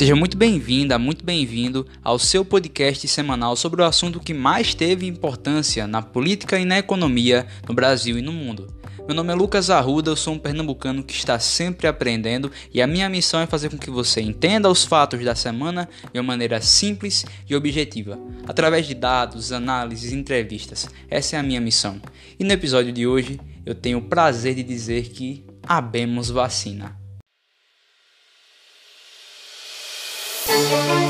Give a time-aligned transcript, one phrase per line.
[0.00, 5.06] Seja muito bem-vinda, muito bem-vindo ao seu podcast semanal sobre o assunto que mais teve
[5.06, 8.74] importância na política e na economia no Brasil e no mundo.
[9.06, 12.86] Meu nome é Lucas Arruda, eu sou um pernambucano que está sempre aprendendo e a
[12.86, 16.62] minha missão é fazer com que você entenda os fatos da semana de uma maneira
[16.62, 20.88] simples e objetiva, através de dados, análises entrevistas.
[21.10, 22.00] Essa é a minha missão.
[22.38, 26.99] E no episódio de hoje eu tenho o prazer de dizer que abemos vacina.
[30.70, 31.09] Thank you.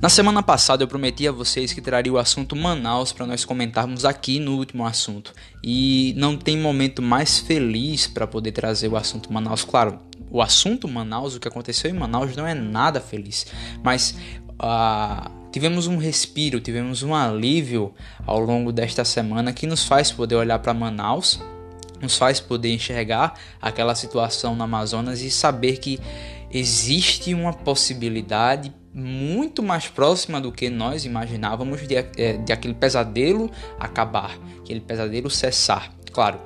[0.00, 4.06] Na semana passada eu prometi a vocês que traria o assunto Manaus para nós comentarmos
[4.06, 5.34] aqui no último assunto.
[5.62, 9.62] E não tem momento mais feliz para poder trazer o assunto Manaus.
[9.62, 9.98] Claro,
[10.30, 13.46] o assunto Manaus, o que aconteceu em Manaus não é nada feliz,
[13.84, 14.16] mas
[14.54, 17.92] uh, tivemos um respiro, tivemos um alívio
[18.26, 21.38] ao longo desta semana que nos faz poder olhar para Manaus,
[22.00, 26.00] nos faz poder enxergar aquela situação no Amazonas e saber que
[26.50, 33.50] existe uma possibilidade muito mais próxima do que nós imaginávamos de, é, de aquele pesadelo
[33.78, 35.92] acabar, aquele pesadelo cessar.
[36.12, 36.40] Claro,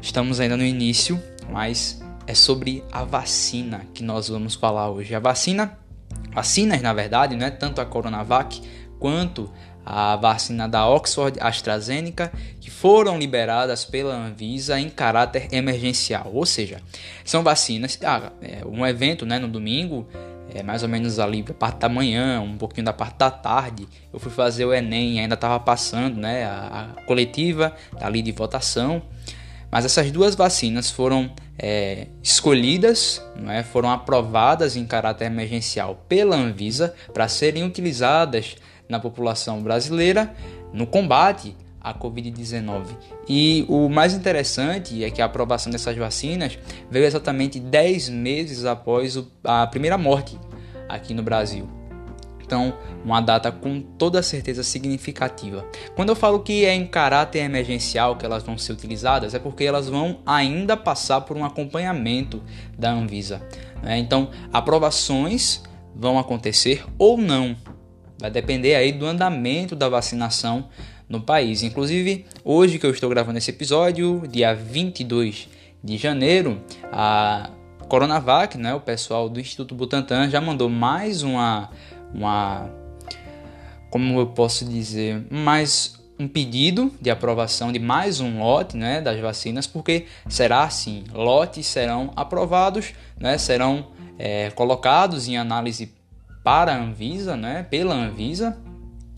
[0.00, 1.20] estamos ainda no início,
[1.50, 5.14] mas é sobre a vacina que nós vamos falar hoje.
[5.14, 5.78] A vacina,
[6.32, 8.60] vacinas na verdade, não é tanto a Coronavac
[8.98, 9.50] quanto
[9.84, 16.32] a vacina da Oxford AstraZeneca, que foram liberadas pela Anvisa em caráter emergencial.
[16.34, 16.80] Ou seja,
[17.24, 17.96] são vacinas.
[18.04, 20.08] Ah, é, um evento né, no domingo
[20.56, 23.86] é, mais ou menos ali a parte da manhã, um pouquinho da parte da tarde,
[24.12, 29.02] eu fui fazer o Enem, ainda estava passando né, a, a, coletiva ali de votação.
[29.70, 36.94] Mas essas duas vacinas foram é, escolhidas, é, foram aprovadas em caráter emergencial pela Anvisa
[37.12, 38.56] para serem utilizadas
[38.88, 40.34] na população brasileira
[40.72, 41.54] no combate
[41.86, 42.96] a Covid-19.
[43.28, 46.58] E o mais interessante é que a aprovação dessas vacinas
[46.90, 50.36] veio exatamente 10 meses após a primeira morte
[50.88, 51.68] aqui no Brasil.
[52.44, 55.64] Então, uma data com toda certeza significativa.
[55.94, 59.62] Quando eu falo que é em caráter emergencial que elas vão ser utilizadas, é porque
[59.62, 62.42] elas vão ainda passar por um acompanhamento
[62.76, 63.42] da Anvisa.
[63.80, 63.98] Né?
[63.98, 65.62] Então, aprovações
[65.94, 67.56] vão acontecer ou não.
[68.18, 70.68] Vai depender aí do andamento da vacinação
[71.08, 71.62] no país.
[71.62, 75.48] Inclusive, hoje que eu estou gravando esse episódio, dia 22
[75.82, 76.60] de janeiro,
[76.92, 77.50] a
[77.88, 81.70] Coronavac, né, o pessoal do Instituto Butantan já mandou mais uma
[82.12, 82.68] uma
[83.90, 89.20] como eu posso dizer, mais um pedido de aprovação de mais um lote né, das
[89.20, 93.88] vacinas, porque será assim: lotes serão aprovados, né, serão
[94.18, 95.94] é, colocados em análise
[96.42, 98.58] para a Anvisa, né, pela Anvisa,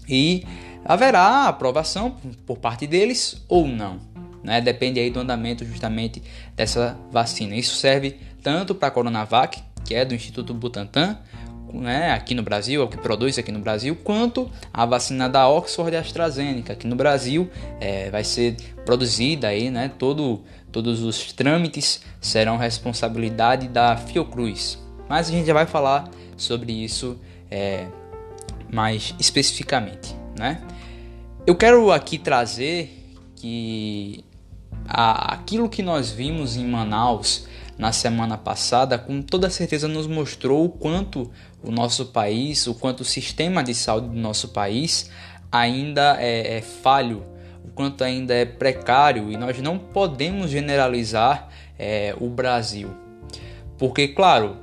[0.09, 0.44] e
[0.88, 2.16] haverá aprovação
[2.47, 4.00] por parte deles ou não.
[4.43, 4.60] Né?
[4.60, 6.22] Depende aí do andamento justamente
[6.56, 7.54] dessa vacina.
[7.54, 11.19] Isso serve tanto para a Coronavac, que é do Instituto Butantan,
[11.72, 15.47] né, aqui no Brasil, é o que produz aqui no Brasil, quanto a vacina da
[15.49, 18.56] Oxford AstraZeneca, aqui no Brasil é, vai ser
[18.87, 24.78] produzida aí, né, todo, todos os trâmites serão responsabilidade da Fiocruz.
[25.09, 27.19] Mas a gente já vai falar sobre isso
[27.50, 27.87] é,
[28.72, 30.62] mais especificamente, né?
[31.47, 33.04] Eu quero aqui trazer
[33.37, 34.25] que
[34.87, 37.47] aquilo que nós vimos em Manaus
[37.78, 41.31] na semana passada, com toda certeza nos mostrou o quanto
[41.62, 45.10] o nosso país, o quanto o sistema de saúde do nosso país
[45.50, 47.25] ainda é, é falho,
[47.65, 52.91] o quanto ainda é precário e nós não podemos generalizar é, o Brasil.
[53.78, 54.56] Porque, claro,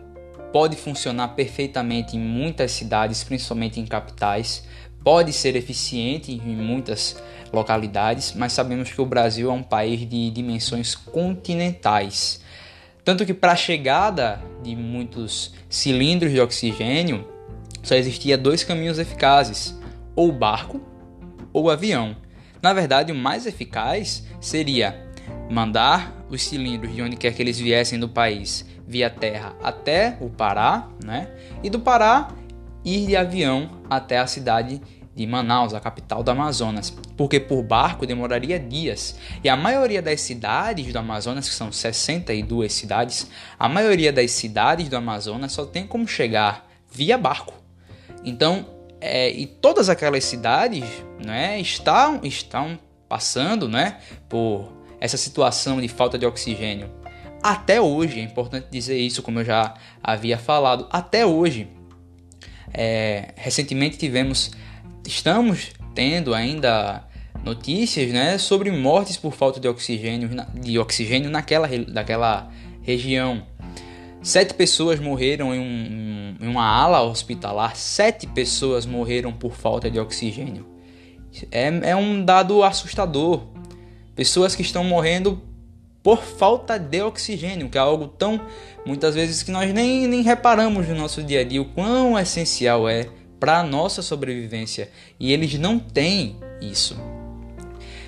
[0.51, 4.63] pode funcionar perfeitamente em muitas cidades, principalmente em capitais,
[5.05, 7.15] pode ser eficiente em muitas
[7.53, 12.41] localidades, mas sabemos que o Brasil é um país de dimensões continentais.
[13.03, 17.23] Tanto que para a chegada de muitos cilindros de oxigênio,
[17.83, 19.79] só existia dois caminhos eficazes:
[20.15, 20.81] ou barco
[21.53, 22.17] ou avião.
[22.59, 25.07] Na verdade, o mais eficaz seria
[25.51, 30.31] mandar os cilindros de onde quer que eles viessem do país via terra até o
[30.31, 31.29] Pará, né?
[31.63, 32.29] E do Pará
[32.85, 34.79] ir de avião até a cidade
[35.15, 39.17] de Manaus, a capital do Amazonas, porque por barco demoraria dias.
[39.43, 44.89] E a maioria das cidades do Amazonas, que são 62 cidades, a maioria das cidades
[44.89, 47.53] do Amazonas só tem como chegar via barco.
[48.23, 48.65] Então,
[48.99, 50.83] é, e todas aquelas cidades
[51.23, 52.77] né, estão, estão
[53.07, 56.89] passando né, por essa situação de falta de oxigênio.
[57.43, 61.69] até hoje, é importante dizer isso, como eu já havia falado, até hoje.
[62.73, 64.51] É, recentemente tivemos,
[65.05, 67.03] estamos tendo ainda
[67.43, 73.43] notícias né, sobre mortes por falta de oxigênio, de oxigênio naquela, naquela região.
[74.21, 79.99] Sete pessoas morreram em, um, em uma ala hospitalar, sete pessoas morreram por falta de
[79.99, 80.65] oxigênio.
[81.51, 83.43] É, é um dado assustador.
[84.15, 85.41] Pessoas que estão morrendo
[86.01, 88.39] por falta de oxigênio, que é algo tão
[88.85, 92.87] muitas vezes que nós nem, nem reparamos no nosso dia a dia o quão essencial
[92.87, 93.07] é
[93.45, 94.89] para a nossa sobrevivência
[95.19, 96.97] e eles não têm isso.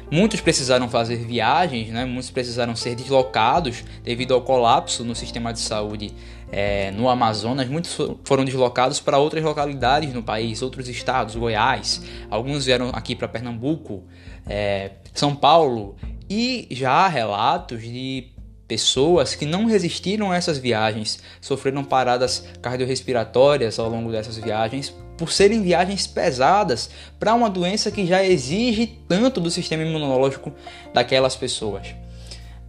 [0.10, 2.06] Muitos precisaram fazer viagens, né?
[2.06, 6.12] muitos precisaram ser deslocados devido ao colapso no sistema de saúde
[6.52, 7.70] é, no Amazonas.
[7.70, 12.02] Muitos foram deslocados para outras localidades no país, outros estados, Goiás.
[12.32, 14.06] Alguns vieram aqui para Pernambuco,
[14.50, 15.98] é, São Paulo
[16.28, 18.32] e já há relatos de
[18.68, 25.32] pessoas que não resistiram a essas viagens, sofreram paradas cardiorrespiratórias ao longo dessas viagens, por
[25.32, 30.54] serem viagens pesadas para uma doença que já exige tanto do sistema imunológico
[30.94, 31.88] daquelas pessoas.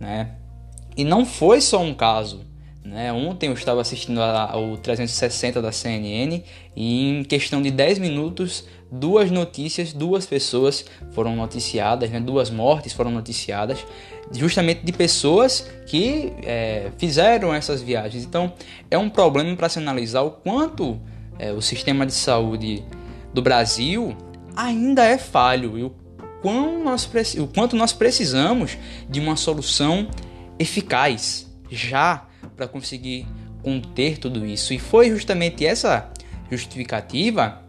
[0.01, 0.31] Né?
[0.97, 2.49] E não foi só um caso.
[2.85, 3.13] Né?
[3.13, 6.43] Ontem eu estava assistindo ao 360 da CNN
[6.75, 12.19] e em questão de 10 minutos, duas notícias, duas pessoas foram noticiadas, né?
[12.19, 13.85] duas mortes foram noticiadas,
[14.33, 18.25] justamente de pessoas que é, fizeram essas viagens.
[18.25, 18.55] Então
[18.91, 20.99] é um problema para se analisar o quanto
[21.39, 22.85] é, o sistema de saúde
[23.33, 24.17] do Brasil
[24.57, 25.95] ainda é falho e o,
[26.43, 27.09] quão nós,
[27.39, 28.77] o quanto nós precisamos
[29.09, 30.09] de uma solução
[30.59, 32.27] eficaz já
[32.57, 33.27] para conseguir
[33.63, 34.73] conter tudo isso.
[34.73, 36.11] E foi justamente essa
[36.51, 37.63] justificativa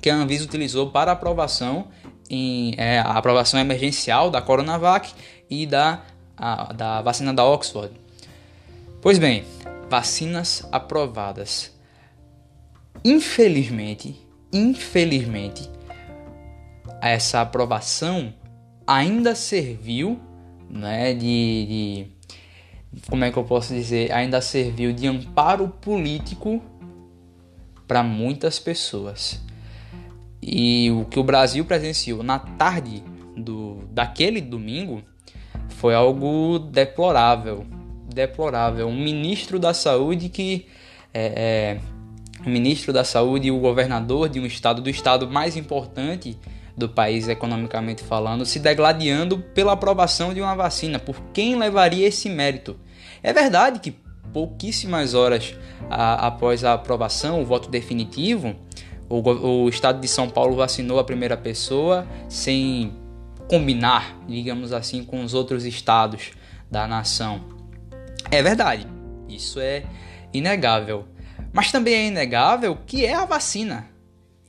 [0.00, 1.88] que a Anvisa utilizou para aprovação
[2.28, 5.12] em é, a aprovação emergencial da Coronavac
[5.48, 6.02] e da,
[6.36, 7.92] a, da vacina da Oxford.
[9.02, 9.44] Pois bem,
[9.90, 11.72] vacinas aprovadas.
[13.04, 14.16] Infelizmente,
[14.52, 15.70] infelizmente,
[17.00, 18.34] essa aprovação
[18.86, 20.20] ainda serviu
[20.68, 22.06] né, de,
[22.92, 26.62] de como é que eu posso dizer, ainda serviu de amparo político
[27.86, 29.40] para muitas pessoas.
[30.42, 33.02] E o que o Brasil presenciou na tarde
[33.36, 35.02] do, daquele domingo
[35.68, 37.66] foi algo deplorável.
[38.12, 38.88] Deplorável.
[38.88, 40.66] Um ministro da saúde que.
[41.12, 41.80] É, é,
[42.44, 46.38] o ministro da saúde e o governador de um estado, do estado mais importante
[46.76, 52.28] do país economicamente falando, se degladiando pela aprovação de uma vacina, por quem levaria esse
[52.28, 52.76] mérito.
[53.22, 53.94] É verdade que
[54.32, 55.54] pouquíssimas horas
[55.90, 58.56] a, após a aprovação, o voto definitivo,
[59.08, 62.92] o, o estado de São Paulo vacinou a primeira pessoa sem
[63.48, 66.30] combinar, digamos assim, com os outros estados
[66.70, 67.40] da nação.
[68.30, 68.86] É verdade,
[69.28, 69.82] isso é
[70.32, 71.04] inegável.
[71.52, 73.88] Mas também é inegável que é a vacina.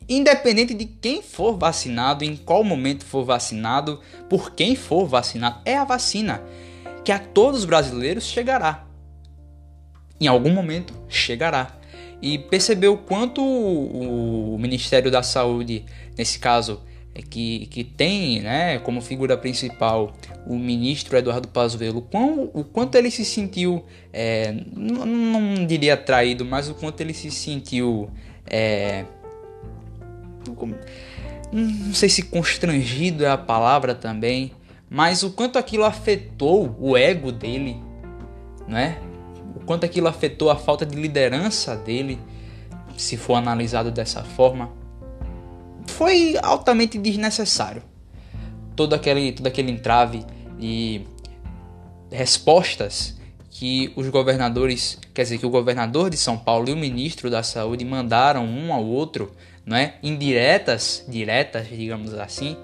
[0.08, 5.78] Independente de quem for vacinado, em qual momento for vacinado, por quem for vacinado, é
[5.78, 6.42] a vacina
[7.04, 8.86] que a todos os brasileiros chegará.
[10.20, 11.78] Em algum momento chegará.
[12.22, 16.84] E percebeu quanto o Ministério da Saúde, nesse caso,
[17.14, 20.14] que, que tem né, como figura principal
[20.46, 26.46] o ministro Eduardo Pazuello, quão, o quanto ele se sentiu, é, não, não, diria traído,
[26.46, 28.10] mas o quanto ele se sentiu
[28.48, 29.06] é,
[31.52, 34.52] não sei se constrangido é a palavra também,
[34.90, 37.78] mas o quanto aquilo afetou o ego dele,
[38.68, 38.98] né?
[39.56, 42.20] O quanto aquilo afetou a falta de liderança dele,
[42.98, 44.72] se for analisado dessa forma,
[45.92, 47.84] foi altamente desnecessário.
[48.76, 50.26] Todo aquele, todo aquele entrave
[50.60, 51.06] e
[52.12, 53.20] respostas
[53.50, 57.44] que os governadores, quer dizer, que o governador de São Paulo e o ministro da
[57.44, 59.32] Saúde mandaram um ao outro
[59.66, 59.96] não é?
[60.02, 62.58] indiretas, diretas, digamos assim,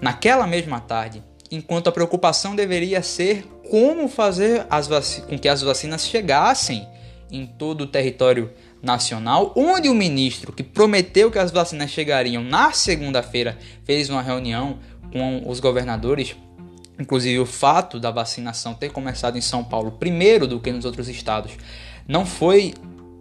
[0.00, 4.88] naquela mesma tarde, enquanto a preocupação deveria ser como fazer as
[5.22, 6.88] com que as vacinas chegassem
[7.30, 8.50] em todo o território
[8.82, 14.78] nacional, onde o ministro que prometeu que as vacinas chegariam na segunda-feira fez uma reunião
[15.12, 16.36] com os governadores.
[16.98, 21.08] Inclusive, o fato da vacinação ter começado em São Paulo primeiro do que nos outros
[21.08, 21.52] estados
[22.06, 22.74] não foi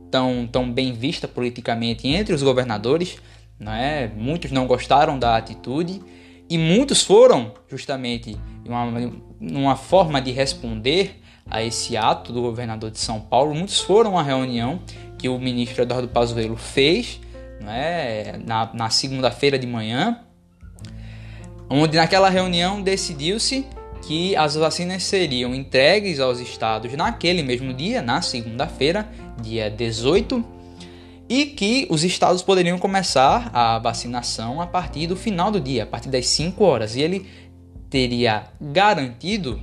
[0.09, 3.17] tão, tão bem vista politicamente entre os governadores,
[3.59, 4.07] não é?
[4.15, 6.01] muitos não gostaram da atitude
[6.49, 12.99] e muitos foram justamente uma, uma forma de responder a esse ato do governador de
[12.99, 14.79] São Paulo, muitos foram à reunião
[15.17, 17.19] que o ministro Eduardo Pazuello fez
[17.59, 18.39] não é?
[18.45, 20.19] na, na segunda-feira de manhã,
[21.69, 23.65] onde naquela reunião decidiu-se
[24.01, 29.09] que as vacinas seriam entregues aos estados naquele mesmo dia, na segunda-feira,
[29.41, 30.43] dia 18,
[31.27, 35.85] e que os estados poderiam começar a vacinação a partir do final do dia, a
[35.85, 36.95] partir das 5 horas.
[36.95, 37.27] E ele
[37.89, 39.61] teria garantido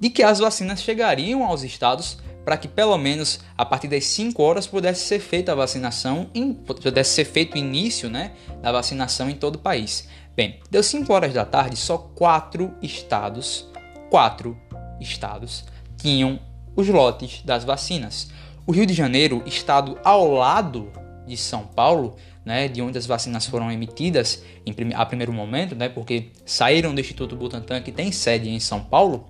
[0.00, 2.18] de que as vacinas chegariam aos estados
[2.48, 6.30] para que pelo menos a partir das 5 horas pudesse ser feita a vacinação,
[6.64, 10.08] pudesse ser feito o início né, da vacinação em todo o país.
[10.34, 13.68] Bem, deu 5 horas da tarde, só quatro estados,
[14.08, 14.56] quatro
[14.98, 15.66] estados
[15.98, 16.40] tinham
[16.74, 18.30] os lotes das vacinas.
[18.66, 20.90] O Rio de Janeiro, estado ao lado
[21.26, 25.90] de São Paulo, né, de onde as vacinas foram emitidas em, a primeiro momento, né,
[25.90, 29.28] porque saíram do Instituto Butantan, que tem sede em São Paulo,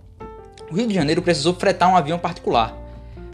[0.71, 2.87] o Rio de Janeiro precisou fretar um avião particular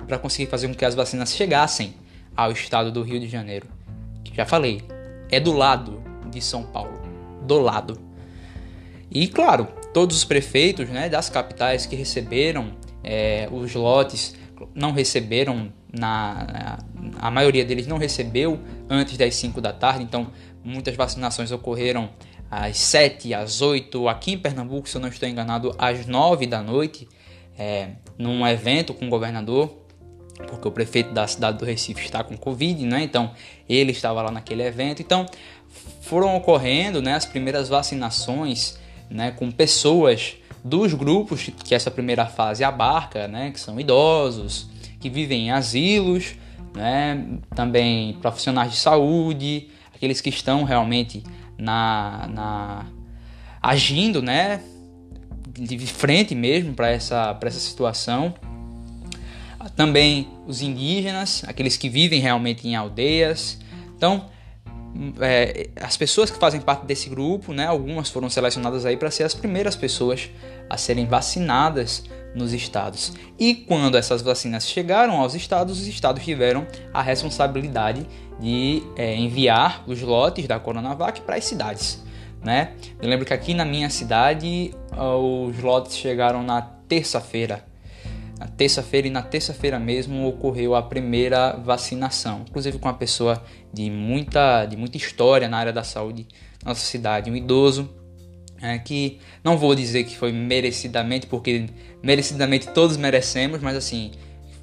[0.06, 1.94] para conseguir fazer com que as vacinas chegassem
[2.36, 3.66] ao estado do Rio de Janeiro.
[4.22, 4.82] Que já falei,
[5.30, 7.00] é do lado de São Paulo,
[7.42, 7.98] do lado.
[9.10, 14.34] E claro, todos os prefeitos né, das capitais que receberam é, os lotes
[14.74, 16.78] não receberam na,
[17.18, 18.58] a maioria deles não recebeu
[18.88, 20.28] antes das 5 da tarde, então
[20.64, 22.10] muitas vacinações ocorreram
[22.50, 26.62] às 7, às 8, aqui em Pernambuco, se eu não estou enganado, às 9 da
[26.62, 27.08] noite,
[27.58, 29.83] é, num evento com o governador
[30.48, 33.02] porque o prefeito da cidade do Recife está com Covid, né?
[33.02, 33.30] Então
[33.68, 35.00] ele estava lá naquele evento.
[35.00, 35.26] Então
[36.02, 38.78] foram ocorrendo né, as primeiras vacinações
[39.10, 44.68] né, com pessoas dos grupos que essa primeira fase abarca, né, que são idosos,
[45.00, 46.34] que vivem em asilos,
[46.74, 51.22] né, também profissionais de saúde, aqueles que estão realmente
[51.58, 52.86] na, na
[53.60, 54.62] agindo, né,
[55.48, 58.34] de frente mesmo para essa, essa situação
[59.70, 63.58] também os indígenas, aqueles que vivem realmente em aldeias.
[63.96, 64.26] Então,
[65.20, 69.24] é, as pessoas que fazem parte desse grupo, né, algumas foram selecionadas aí para ser
[69.24, 70.30] as primeiras pessoas
[70.70, 72.04] a serem vacinadas
[72.34, 73.12] nos estados.
[73.38, 78.06] E quando essas vacinas chegaram aos estados, os estados tiveram a responsabilidade
[78.40, 82.02] de é, enviar os lotes da Coronavac para as cidades.
[82.42, 82.72] Né?
[83.00, 87.64] Eu lembro que aqui na minha cidade os lotes chegaram na terça-feira
[88.38, 93.90] na terça-feira e na terça-feira mesmo ocorreu a primeira vacinação, inclusive com uma pessoa de
[93.90, 96.26] muita, de muita história na área da saúde
[96.62, 97.88] na nossa cidade, um idoso
[98.60, 101.66] é, que não vou dizer que foi merecidamente, porque
[102.02, 104.10] merecidamente todos merecemos, mas assim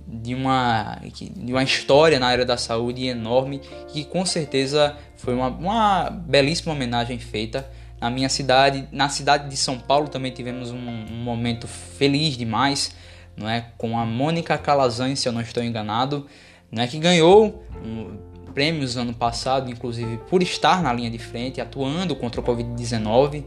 [0.08, 1.00] de uma,
[1.36, 3.62] de uma história na área da saúde enorme
[3.94, 7.70] que com certeza foi uma, uma belíssima homenagem feita
[8.02, 12.94] na minha cidade, na cidade de São Paulo também tivemos um, um momento feliz demais
[13.36, 13.68] não é?
[13.78, 16.28] com a Mônica Calazans, se eu não estou enganado,
[16.72, 16.88] né?
[16.88, 18.18] que ganhou um,
[18.54, 23.44] prêmios ano passado, inclusive por estar na linha de frente, atuando contra o Covid-19.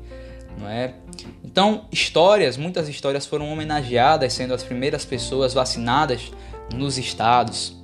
[0.58, 0.94] Não é?
[1.44, 6.32] Então, histórias, muitas histórias foram homenageadas, sendo as primeiras pessoas vacinadas
[6.72, 7.76] nos estados.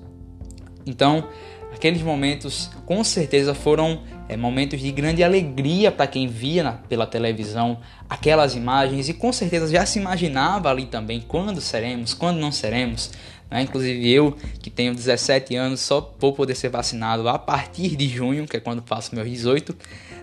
[0.87, 1.29] Então,
[1.73, 7.05] aqueles momentos com certeza foram é, momentos de grande alegria para quem via na, pela
[7.05, 12.53] televisão aquelas imagens e com certeza já se imaginava ali também quando seremos, quando não
[12.53, 13.11] seremos.
[13.51, 13.63] Né?
[13.63, 18.47] Inclusive eu, que tenho 17 anos, só vou poder ser vacinado a partir de junho,
[18.47, 19.77] que é quando faço meus 18.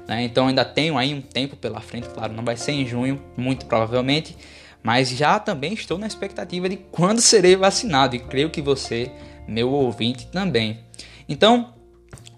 [0.08, 0.24] Né?
[0.24, 3.66] Então ainda tenho aí um tempo pela frente, claro, não vai ser em junho, muito
[3.66, 4.38] provavelmente.
[4.82, 9.12] Mas já também estou na expectativa de quando serei vacinado e creio que você,
[9.46, 10.80] meu ouvinte, também.
[11.28, 11.74] Então,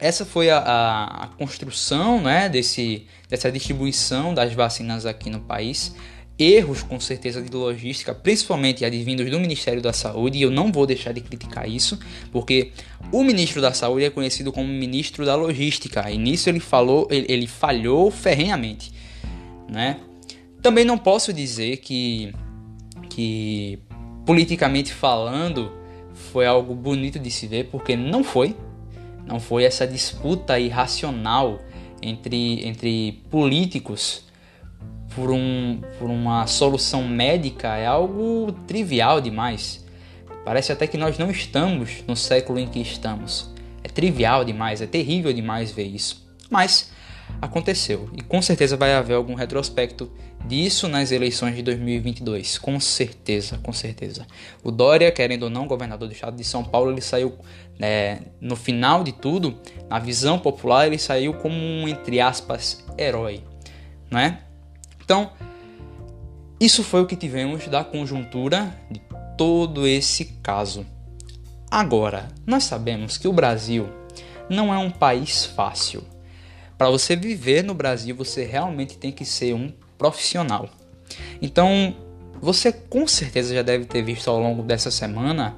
[0.02, 5.96] essa foi a, a, a construção né, desse, dessa distribuição das vacinas aqui no país.
[6.38, 10.86] Erros, com certeza, de logística, principalmente advindos do Ministério da Saúde, e eu não vou
[10.86, 12.00] deixar de criticar isso,
[12.32, 12.72] porque
[13.12, 17.26] o ministro da Saúde é conhecido como ministro da Logística, e nisso ele falou, ele,
[17.28, 18.94] ele falhou ferrenhamente.
[19.70, 20.00] Né?
[20.62, 22.34] Também não posso dizer que,
[23.10, 23.78] que,
[24.26, 25.74] politicamente falando,
[26.14, 28.56] foi algo bonito de se ver, porque não foi,
[29.30, 31.60] não foi essa disputa irracional
[32.02, 34.26] entre, entre políticos
[35.14, 39.86] por, um, por uma solução médica é algo trivial demais.
[40.44, 43.54] Parece até que nós não estamos no século em que estamos.
[43.84, 46.28] É trivial demais, é terrível demais ver isso.
[46.50, 46.92] Mas
[47.40, 50.12] aconteceu e com certeza vai haver algum retrospecto
[50.46, 54.26] disso nas eleições de 2022, com certeza, com certeza.
[54.64, 57.38] O Dória, querendo ou não, governador do estado de São Paulo, ele saiu
[57.80, 59.58] é, no final de tudo,
[59.90, 63.42] na visão popular, ele saiu como um entre aspas herói,
[64.12, 64.40] né?
[65.02, 65.32] Então,
[66.60, 69.02] isso foi o que tivemos da conjuntura de
[69.38, 70.86] todo esse caso.
[71.72, 73.88] Agora, nós sabemos que o Brasil
[74.50, 76.04] não é um país fácil.
[76.78, 80.70] Para você viver no Brasil, você realmente tem que ser um profissional.
[81.42, 81.96] Então,
[82.42, 85.58] você com certeza já deve ter visto ao longo dessa semana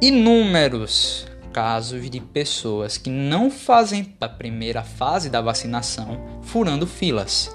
[0.00, 1.27] inúmeros
[1.58, 7.52] casos de pessoas que não fazem a primeira fase da vacinação furando filas.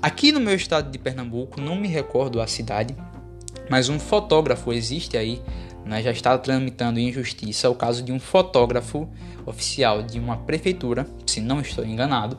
[0.00, 2.96] Aqui no meu estado de Pernambuco, não me recordo a cidade,
[3.68, 5.38] mas um fotógrafo existe aí,
[5.84, 9.06] né, já está tramitando em justiça o caso de um fotógrafo
[9.44, 12.38] oficial de uma prefeitura, se não estou enganado,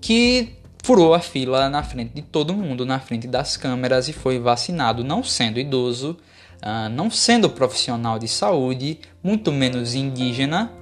[0.00, 0.48] que
[0.82, 5.04] furou a fila na frente de todo mundo, na frente das câmeras e foi vacinado,
[5.04, 6.18] não sendo idoso,
[6.64, 10.72] uh, não sendo profissional de saúde, muito menos indígena,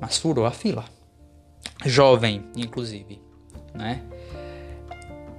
[0.00, 0.84] mas furou a fila.
[1.84, 3.20] Jovem, inclusive,
[3.74, 4.02] né?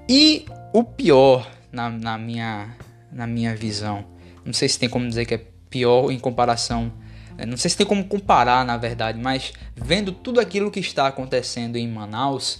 [0.07, 2.75] E o pior, na, na, minha,
[3.11, 4.05] na minha visão,
[4.43, 6.91] não sei se tem como dizer que é pior em comparação,
[7.35, 7.45] né?
[7.45, 11.75] não sei se tem como comparar na verdade, mas vendo tudo aquilo que está acontecendo
[11.75, 12.59] em Manaus,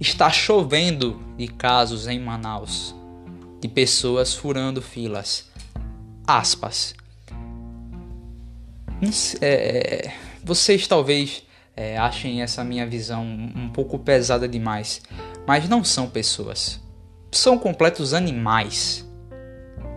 [0.00, 2.94] está chovendo de casos em Manaus
[3.64, 5.50] de pessoas furando filas.
[6.26, 6.94] Aspas.
[9.40, 11.42] É, é, vocês talvez
[11.76, 15.02] é, achem essa minha visão um pouco pesada demais,
[15.46, 16.80] mas não são pessoas.
[17.30, 19.06] São completos animais.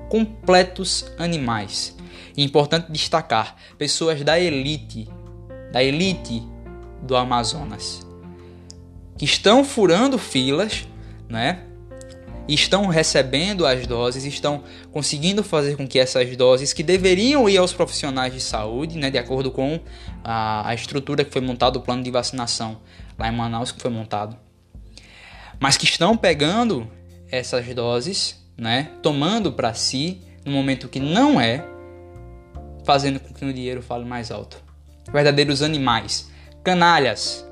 [0.09, 1.95] Completos animais.
[2.35, 5.07] E importante destacar, pessoas da elite,
[5.71, 6.43] da elite
[7.01, 8.05] do Amazonas,
[9.17, 10.87] que estão furando filas,
[11.29, 11.66] né?
[12.47, 17.73] Estão recebendo as doses, estão conseguindo fazer com que essas doses que deveriam ir aos
[17.73, 19.79] profissionais de saúde, né, de acordo com
[20.23, 22.79] a, a estrutura que foi montada, o plano de vacinação
[23.17, 24.37] lá em Manaus que foi montado,
[25.59, 26.89] mas que estão pegando
[27.29, 31.65] essas doses, né, tomando para si no momento que não é,
[32.85, 34.63] fazendo com que o dinheiro fale mais alto.
[35.11, 36.29] Verdadeiros animais,
[36.63, 37.45] canalhas,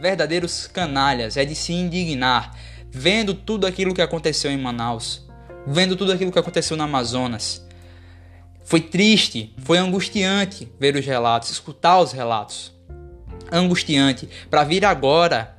[0.00, 2.56] verdadeiros canalhas, é de se indignar,
[2.90, 5.26] vendo tudo aquilo que aconteceu em Manaus,
[5.66, 7.66] vendo tudo aquilo que aconteceu no Amazonas.
[8.64, 12.72] Foi triste, foi angustiante ver os relatos, escutar os relatos.
[13.50, 15.56] Angustiante para vir agora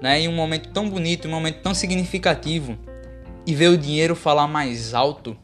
[0.00, 2.76] né, em um momento tão bonito, em um momento tão significativo,
[3.46, 5.36] e ver o dinheiro falar mais alto.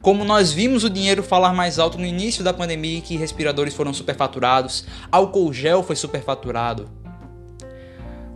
[0.00, 3.92] Como nós vimos o dinheiro falar mais alto no início da pandemia, que respiradores foram
[3.92, 6.88] superfaturados, álcool gel foi superfaturado.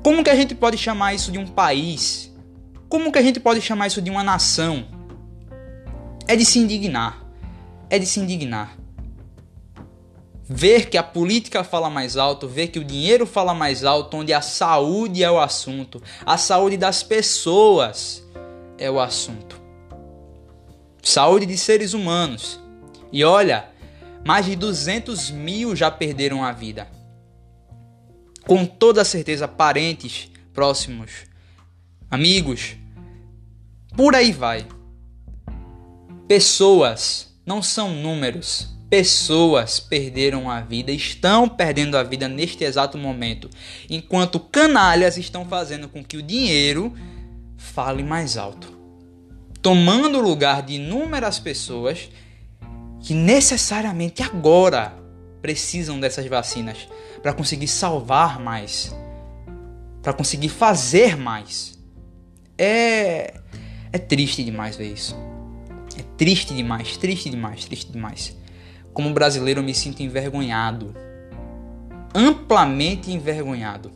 [0.03, 2.33] Como que a gente pode chamar isso de um país?
[2.89, 4.87] Como que a gente pode chamar isso de uma nação?
[6.27, 7.25] É de se indignar.
[7.89, 8.83] É de se indignar
[10.53, 14.33] ver que a política fala mais alto, ver que o dinheiro fala mais alto, onde
[14.33, 18.23] a saúde é o assunto, a saúde das pessoas
[18.77, 19.61] é o assunto.
[21.03, 22.61] Saúde de seres humanos.
[23.11, 23.69] E olha,
[24.25, 26.87] mais de 200 mil já perderam a vida.
[28.47, 31.11] Com toda certeza, parentes próximos,
[32.11, 32.77] amigos,
[33.97, 34.67] por aí vai.
[36.27, 43.49] Pessoas, não são números pessoas perderam a vida, estão perdendo a vida neste exato momento,
[43.89, 46.93] enquanto canalhas estão fazendo com que o dinheiro
[47.57, 48.71] fale mais alto,
[49.63, 52.11] tomando o lugar de inúmeras pessoas
[53.01, 54.95] que necessariamente agora
[55.41, 56.87] precisam dessas vacinas
[57.23, 58.95] para conseguir salvar mais,
[60.03, 61.79] para conseguir fazer mais.
[62.59, 63.43] É
[63.93, 65.15] é triste demais ver isso.
[65.99, 68.35] É triste demais, triste demais, triste demais.
[68.95, 70.95] Como brasileiro, eu me sinto envergonhado.
[72.15, 73.93] Amplamente envergonhado.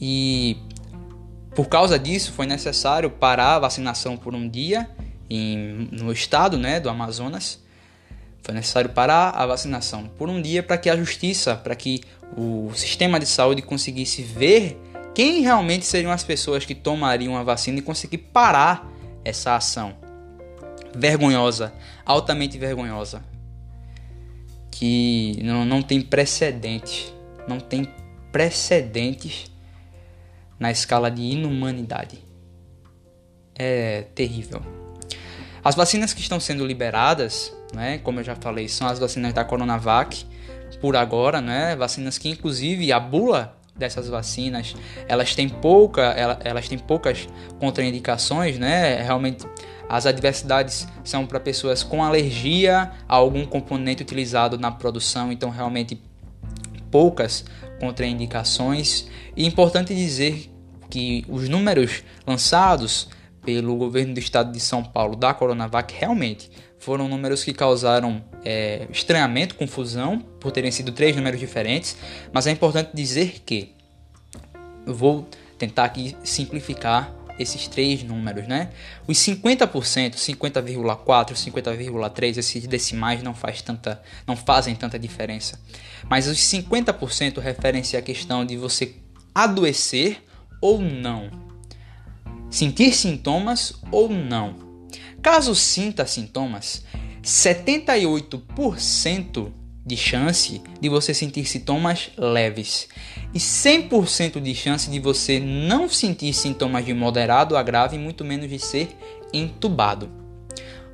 [0.00, 0.56] E
[1.54, 4.90] por causa disso, foi necessário parar a vacinação por um dia
[5.28, 7.62] em, no estado né, do Amazonas.
[8.44, 12.02] Foi necessário parar a vacinação por um dia para que a justiça, para que
[12.36, 14.78] o sistema de saúde conseguisse ver
[15.14, 18.86] quem realmente seriam as pessoas que tomariam a vacina e conseguir parar
[19.24, 19.96] essa ação
[20.94, 21.72] vergonhosa,
[22.04, 23.24] altamente vergonhosa,
[24.70, 27.14] que não, não tem precedentes,
[27.48, 27.88] não tem
[28.30, 29.50] precedentes
[30.58, 32.18] na escala de inumanidade.
[33.54, 34.83] É terrível.
[35.64, 39.44] As vacinas que estão sendo liberadas, né, como eu já falei, são as vacinas da
[39.44, 40.26] Coronavac,
[40.80, 44.76] por agora, né, vacinas que inclusive a bula dessas vacinas,
[45.08, 46.02] elas têm pouca,
[46.44, 47.26] elas têm poucas
[47.58, 49.02] contraindicações, né?
[49.02, 49.44] Realmente
[49.88, 56.00] as adversidades são para pessoas com alergia a algum componente utilizado na produção, então realmente
[56.90, 57.44] poucas
[57.80, 59.06] contraindicações.
[59.36, 60.50] E é importante dizer
[60.88, 63.08] que os números lançados
[63.44, 68.86] pelo governo do estado de São Paulo da Coronavac realmente foram números que causaram é,
[68.90, 71.96] estranhamento, confusão, por terem sido três números diferentes,
[72.30, 73.72] mas é importante dizer que
[74.86, 75.26] eu vou
[75.58, 78.70] tentar aqui simplificar esses três números, né?
[79.08, 85.58] Os 50%, 50,4, 50,3, esses decimais não, faz tanta, não fazem tanta diferença.
[86.08, 88.94] Mas os 50% referem-se à questão de você
[89.34, 90.22] adoecer
[90.60, 91.43] ou não.
[92.54, 94.54] Sentir sintomas ou não.
[95.20, 96.84] Caso sinta sintomas,
[97.20, 99.50] 78%
[99.84, 102.88] de chance de você sentir sintomas leves
[103.34, 108.48] e 100% de chance de você não sentir sintomas de moderado a grave, muito menos
[108.48, 108.96] de ser
[109.32, 110.08] entubado.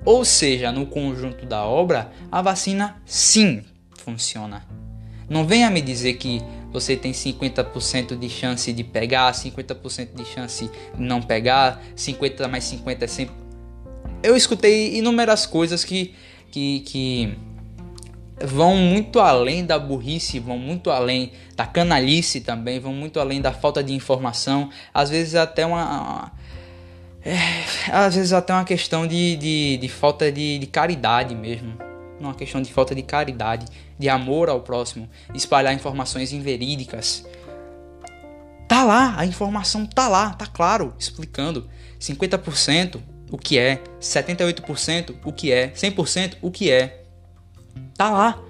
[0.02, 3.62] Ou seja, no conjunto da obra, a vacina sim
[3.98, 4.66] funciona.
[5.28, 6.40] Não venha me dizer que
[6.72, 12.64] você tem 50% de chance de pegar, 50% de chance de não pegar, 50 mais
[12.64, 13.34] 50 é sempre.
[14.22, 16.14] Eu escutei inúmeras coisas que,
[16.50, 17.38] que, que
[18.44, 23.52] vão muito além da burrice, vão muito além da canalice também, vão muito além da
[23.52, 26.32] falta de informação, às vezes até uma.
[27.22, 27.36] É,
[27.92, 31.74] às vezes até uma questão de, de, de falta de, de caridade mesmo.
[32.18, 33.66] Uma questão de falta de caridade,
[34.00, 37.22] de amor ao próximo, espalhar informações inverídicas.
[38.66, 41.68] Tá lá, a informação tá lá, tá claro, explicando.
[42.00, 42.98] 50%
[43.30, 47.04] o que é, 78% o que é, 100% o que é
[47.94, 48.42] tá lá.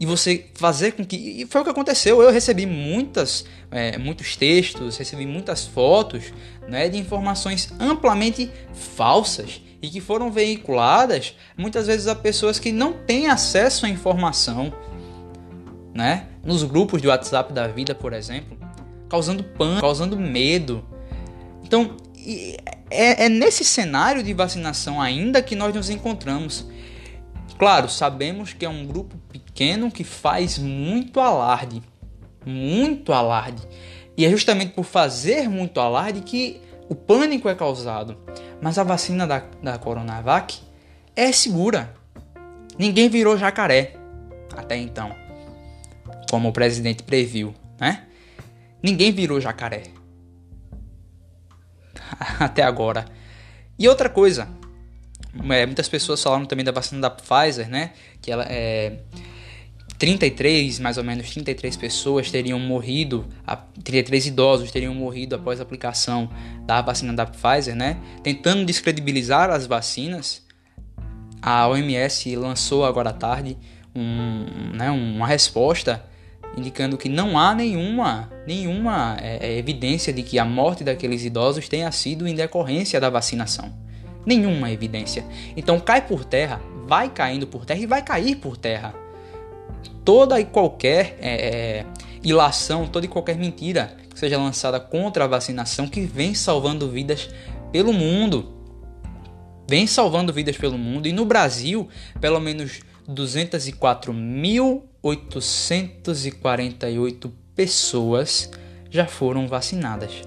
[0.00, 1.16] E você fazer com que.
[1.16, 2.22] E foi o que aconteceu.
[2.22, 6.32] Eu recebi muitas, é, muitos textos, recebi muitas fotos
[6.66, 12.92] né, de informações amplamente falsas e que foram veiculadas muitas vezes a pessoas que não
[12.92, 14.72] têm acesso à informação,
[15.96, 16.26] né?
[16.44, 18.56] Nos grupos de WhatsApp da vida, por exemplo,
[19.08, 20.84] causando pânico, causando medo.
[21.64, 21.96] Então,
[22.90, 26.66] é, é nesse cenário de vacinação ainda que nós nos encontramos.
[27.58, 31.82] Claro, sabemos que é um grupo pequeno que faz muito alarde,
[32.44, 33.62] muito alarde.
[34.16, 38.16] E é justamente por fazer muito alarde que o pânico é causado.
[38.60, 40.58] Mas a vacina da, da Coronavac
[41.14, 41.94] é segura.
[42.78, 43.94] Ninguém virou jacaré
[44.54, 45.14] até então,
[46.30, 48.04] como o presidente previu, né?
[48.82, 49.84] Ninguém virou jacaré
[52.38, 53.06] até agora.
[53.78, 54.48] E outra coisa,
[55.50, 57.92] é, muitas pessoas falaram também da vacina da Pfizer, né?
[58.20, 58.98] Que ela é.
[59.98, 63.26] 33, mais ou menos 33 pessoas teriam morrido,
[63.82, 66.28] 33 idosos teriam morrido após a aplicação
[66.66, 67.96] da vacina da Pfizer, né?
[68.22, 70.42] Tentando descredibilizar as vacinas,
[71.40, 73.56] a OMS lançou agora à tarde
[73.94, 76.04] um, né, uma resposta
[76.56, 81.68] indicando que não há nenhuma, nenhuma é, é, evidência de que a morte daqueles idosos
[81.68, 83.86] tenha sido em decorrência da vacinação
[84.26, 85.24] nenhuma evidência.
[85.56, 88.92] Então cai por terra, vai caindo por terra e vai cair por terra.
[90.04, 91.86] Toda e qualquer é, é,
[92.22, 97.30] ilação, toda e qualquer mentira que seja lançada contra a vacinação que vem salvando vidas
[97.70, 98.52] pelo mundo.
[99.68, 101.88] Vem salvando vidas pelo mundo e no Brasil,
[102.20, 102.80] pelo menos
[105.02, 108.50] 204.848 pessoas
[108.90, 110.20] já foram vacinadas.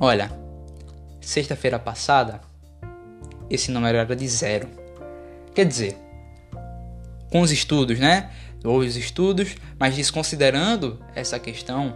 [0.00, 0.32] Olha,
[1.20, 2.40] sexta-feira passada
[3.50, 4.68] esse número era de zero.
[5.54, 5.96] Quer dizer,
[7.30, 8.30] com os estudos, né?
[8.64, 11.94] Houve os estudos, mas desconsiderando essa questão,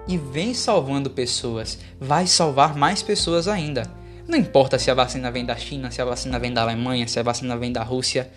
[0.08, 3.84] e vem salvando pessoas, vai salvar mais pessoas ainda.
[4.26, 7.20] Não importa se a vacina vem da China, se a vacina vem da Alemanha, se
[7.20, 8.32] a vacina vem da Rússia.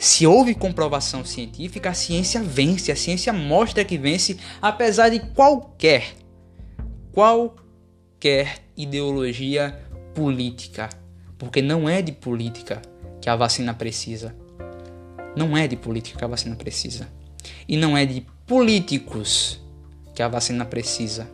[0.00, 6.14] Se houve comprovação científica, a ciência vence, a ciência mostra que vence, apesar de qualquer,
[7.12, 9.78] qualquer ideologia
[10.14, 10.88] política.
[11.36, 12.80] Porque não é de política
[13.20, 14.34] que a vacina precisa.
[15.36, 17.06] Não é de política que a vacina precisa.
[17.68, 19.60] E não é de políticos
[20.14, 21.30] que a vacina precisa.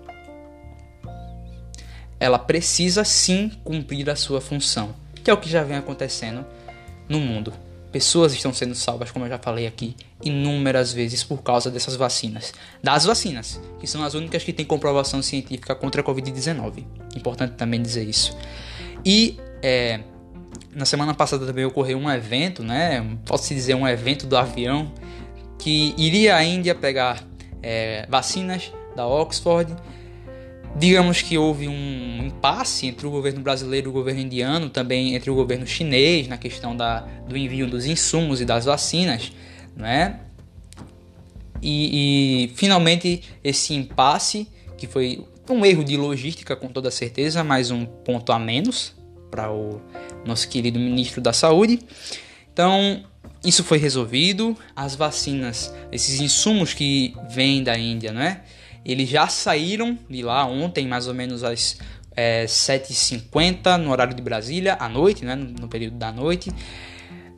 [2.18, 6.44] Ela precisa sim cumprir a sua função, que é o que já vem acontecendo
[7.08, 7.52] no mundo.
[7.96, 12.52] Pessoas estão sendo salvas, como eu já falei aqui, inúmeras vezes por causa dessas vacinas.
[12.82, 16.84] Das vacinas, que são as únicas que têm comprovação científica contra a Covid-19.
[17.16, 18.36] Importante também dizer isso.
[19.02, 20.00] E é,
[20.74, 23.16] na semana passada também ocorreu um evento, né?
[23.24, 24.92] Posso dizer um evento do avião
[25.58, 27.24] que iria à Índia pegar
[27.62, 29.74] é, vacinas da Oxford.
[30.78, 35.30] Digamos que houve um impasse entre o governo brasileiro e o governo indiano, também entre
[35.30, 39.32] o governo chinês na questão da, do envio dos insumos e das vacinas,
[39.74, 40.20] né?
[41.62, 47.70] E, e finalmente esse impasse, que foi um erro de logística com toda certeza, mas
[47.70, 48.94] um ponto a menos
[49.30, 49.80] para o
[50.26, 51.80] nosso querido ministro da Saúde.
[52.52, 53.02] Então,
[53.44, 54.56] isso foi resolvido.
[54.74, 58.42] As vacinas, esses insumos que vêm da Índia, né?
[58.86, 61.76] Eles já saíram de lá ontem, mais ou menos às
[62.16, 65.34] é, 7h50 no horário de Brasília, à noite, né?
[65.34, 66.52] No período da noite.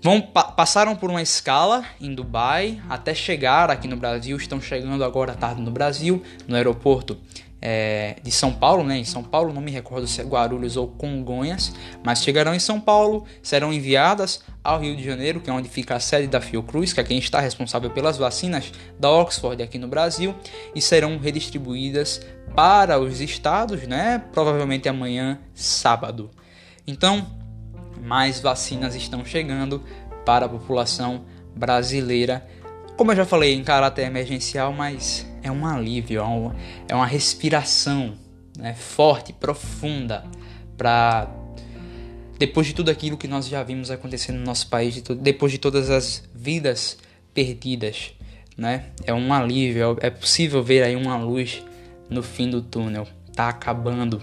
[0.03, 4.37] Vão, pa passaram por uma escala em Dubai até chegar aqui no Brasil.
[4.37, 7.19] Estão chegando agora à tarde no Brasil, no aeroporto
[7.61, 8.99] é, de São Paulo, né?
[8.99, 11.73] Em São Paulo, não me recordo se é Guarulhos ou Congonhas,
[12.05, 15.97] mas chegarão em São Paulo, serão enviadas ao Rio de Janeiro, que é onde fica
[15.97, 19.89] a sede da Fiocruz, que é quem está responsável pelas vacinas da Oxford aqui no
[19.89, 20.35] Brasil,
[20.75, 22.21] e serão redistribuídas
[22.55, 24.23] para os estados, né?
[24.33, 26.31] Provavelmente amanhã, sábado.
[26.87, 27.27] Então,
[28.01, 29.83] mais vacinas estão chegando
[30.25, 32.47] para a população brasileira.
[32.97, 38.15] Como eu já falei, em caráter emergencial, mas é um alívio, é, é uma respiração
[38.57, 40.25] né, forte, profunda,
[40.77, 41.29] para
[42.39, 45.91] depois de tudo aquilo que nós já vimos acontecer no nosso país, depois de todas
[45.91, 46.99] as vidas
[47.35, 48.13] perdidas,
[48.57, 48.87] né?
[49.05, 51.65] É um alívio, é possível ver aí uma luz
[52.09, 53.07] no fim do túnel.
[53.35, 54.23] Tá acabando,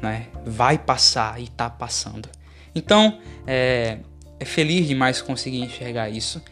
[0.00, 0.26] né?
[0.44, 2.28] Vai passar e tá passando.
[2.74, 3.98] Então, é,
[4.38, 6.42] é feliz demais conseguir enxergar isso.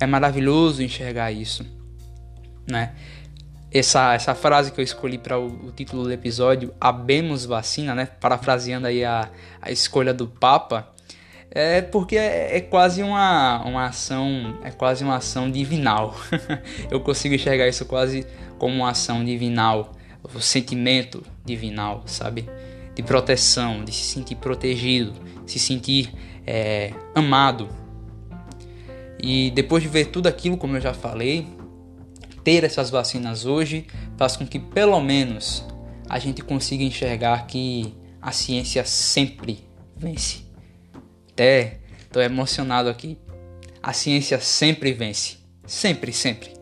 [0.00, 1.64] É maravilhoso enxergar isso,
[2.68, 2.94] né?
[3.72, 8.06] Essa, essa frase que eu escolhi para o, o, título do episódio, Abemos Vacina, né?
[8.06, 9.28] Parafraseando aí a,
[9.60, 10.88] a escolha do Papa,
[11.50, 16.14] é porque é, é, quase uma, uma ação, é quase uma ação divinal.
[16.90, 18.26] eu consigo enxergar isso quase
[18.58, 22.48] como uma ação divinal, o sentimento divinal, sabe?
[22.94, 25.12] De proteção, de se sentir protegido,
[25.46, 26.12] se sentir
[26.46, 27.68] é, amado.
[29.22, 31.46] E depois de ver tudo aquilo, como eu já falei,
[32.48, 35.62] ter essas vacinas hoje faz com que pelo menos
[36.08, 40.46] a gente consiga enxergar que a ciência sempre vence.
[41.30, 43.18] Até estou emocionado aqui.
[43.82, 45.36] A ciência sempre vence.
[45.66, 46.54] Sempre, sempre.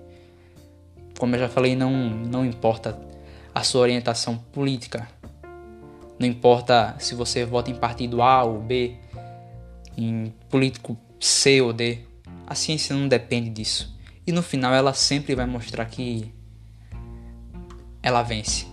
[1.16, 2.98] Como eu já falei, não, não importa
[3.54, 5.06] a sua orientação política.
[6.18, 8.96] Não importa se você vota em partido A ou B,
[9.96, 12.00] em político C ou D.
[12.44, 13.95] A ciência não depende disso.
[14.26, 16.32] E no final ela sempre vai mostrar que
[18.02, 18.66] ela vence.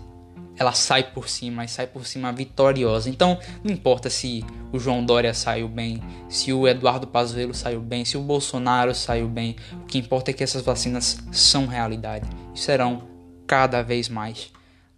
[0.55, 3.09] Ela sai por cima e sai por cima vitoriosa.
[3.09, 8.05] Então, não importa se o João Dória saiu bem, se o Eduardo Pazuello saiu bem,
[8.05, 9.55] se o Bolsonaro saiu bem.
[9.73, 13.07] O que importa é que essas vacinas são realidade e serão
[13.47, 14.51] cada vez mais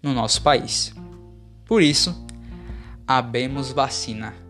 [0.04, 0.94] no nosso país.
[1.66, 2.26] Por isso,
[3.08, 4.45] abemos vacina.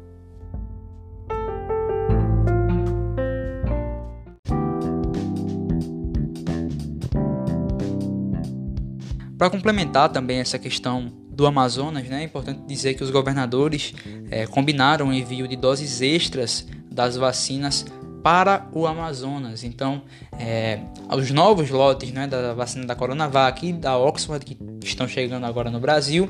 [9.38, 13.94] Para complementar também essa questão do Amazonas, né, é importante dizer que os governadores
[14.32, 17.86] é, combinaram o envio de doses extras das vacinas
[18.24, 19.64] para o Amazonas.
[19.64, 20.02] Então,
[20.40, 20.80] é,
[21.16, 25.70] os novos lotes né, da vacina da Coronavac e da Oxford, que estão chegando agora
[25.70, 26.30] no Brasil,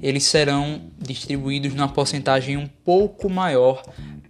[0.00, 3.82] eles serão distribuídos numa porcentagem um pouco maior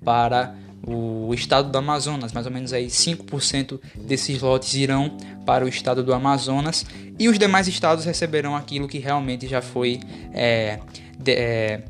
[0.05, 5.68] para o estado do Amazonas, mais ou menos aí 5% desses lotes irão para o
[5.68, 6.87] estado do Amazonas
[7.18, 9.99] e os demais estados receberão aquilo que realmente já foi
[10.33, 10.79] é,
[11.18, 11.83] de, é,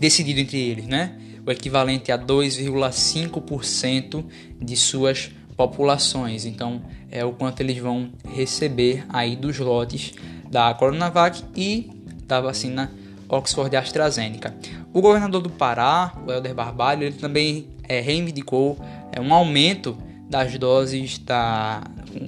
[0.00, 1.18] decidido entre eles, né?
[1.44, 4.24] O equivalente a 2,5%
[4.60, 6.46] de suas populações.
[6.46, 10.12] Então, é o quanto eles vão receber aí dos lotes
[10.48, 11.90] da Coronavac e
[12.26, 12.92] da vacina
[13.28, 14.54] Oxford AstraZeneca.
[14.92, 18.78] O governador do Pará, o Helder Barbalho, ele também é, reivindicou
[19.12, 19.98] é, um aumento
[20.30, 21.82] das doses da,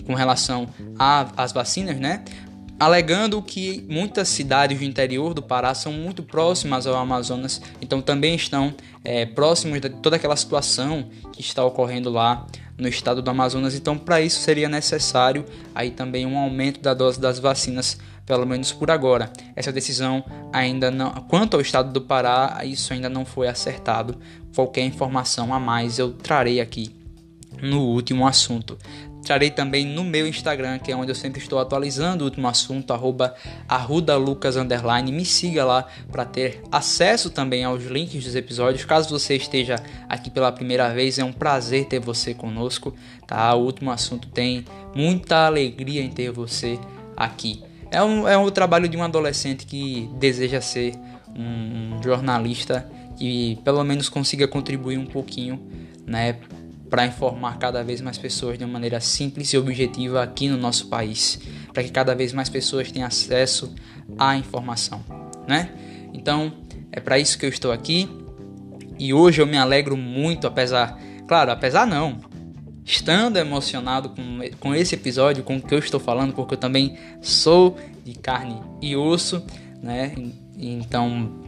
[0.06, 2.22] com relação às vacinas, né?
[2.78, 8.34] alegando que muitas cidades do interior do Pará são muito próximas ao Amazonas, então também
[8.34, 12.44] estão é, próximos de toda aquela situação que está ocorrendo lá
[12.76, 13.74] no estado do Amazonas.
[13.74, 18.72] Então, para isso seria necessário aí também um aumento da dose das vacinas, pelo menos
[18.72, 19.32] por agora.
[19.54, 24.16] Essa decisão ainda não, quanto ao estado do Pará, isso ainda não foi acertado.
[24.54, 26.94] Qualquer informação a mais eu trarei aqui
[27.62, 28.78] no último assunto.
[29.24, 32.92] Trarei também no meu Instagram, que é onde eu sempre estou atualizando o último assunto,
[32.92, 33.34] arroba
[33.66, 34.54] arrudalucas,
[35.10, 38.84] Me siga lá para ter acesso também aos links dos episódios.
[38.84, 39.76] Caso você esteja
[40.10, 42.94] aqui pela primeira vez, é um prazer ter você conosco,
[43.26, 43.54] tá?
[43.54, 46.78] O último assunto tem muita alegria em ter você
[47.16, 47.62] aqui.
[47.94, 50.94] É um, é um trabalho de um adolescente que deseja ser
[51.28, 55.64] um, jornalista que pelo menos consiga contribuir um pouquinho,
[56.04, 56.36] né?
[56.90, 60.86] para informar cada vez mais pessoas de uma maneira simples e objetiva aqui no nosso
[60.88, 61.40] país,
[61.72, 63.74] para que cada vez mais pessoas tenham acesso
[64.18, 65.04] à informação,
[65.48, 65.70] né?
[66.12, 66.52] Então,
[66.92, 68.08] é para isso que eu estou aqui.
[68.96, 72.20] E hoje eu me alegro muito, apesar, claro, apesar não,
[72.84, 76.96] estando emocionado com, com esse episódio, com o que eu estou falando, porque eu também
[77.20, 79.44] sou de carne e osso,
[79.82, 80.14] né?
[80.56, 81.44] Então,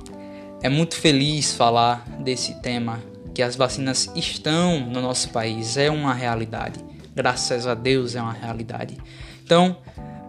[0.62, 3.00] é muito feliz falar desse tema
[3.34, 6.80] que as vacinas estão no nosso país é uma realidade.
[7.14, 8.96] Graças a Deus é uma realidade.
[9.44, 9.76] Então,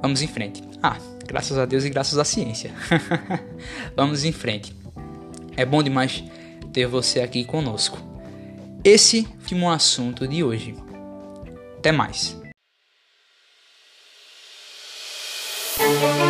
[0.01, 0.61] vamos em frente.
[0.83, 2.71] Ah, graças a Deus e graças à ciência.
[3.95, 4.75] vamos em frente.
[5.55, 6.23] É bom demais
[6.73, 7.97] ter você aqui conosco.
[8.83, 10.75] Esse foi um assunto de hoje.
[11.77, 12.37] Até mais.
[15.99, 16.26] Thank you.